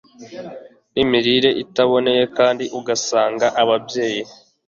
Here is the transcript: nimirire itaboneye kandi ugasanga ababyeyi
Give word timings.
nimirire 0.93 1.49
itaboneye 1.63 2.23
kandi 2.37 2.63
ugasanga 2.79 3.47
ababyeyi 3.61 4.21